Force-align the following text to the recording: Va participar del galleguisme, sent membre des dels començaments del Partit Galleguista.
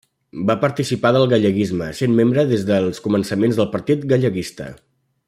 Va 0.49 0.53
participar 0.61 1.11
del 1.17 1.25
galleguisme, 1.33 1.89
sent 1.99 2.17
membre 2.21 2.47
des 2.53 2.65
dels 2.71 3.05
començaments 3.07 3.61
del 3.61 3.71
Partit 3.77 4.09
Galleguista. 4.15 4.73